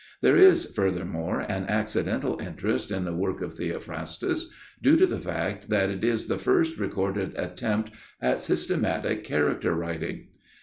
[0.21, 4.47] There is, furthermore, an accidental interest in the work of Theophrastus,
[4.81, 10.29] due to the fact that it is the first recorded attempt at systematic character writing.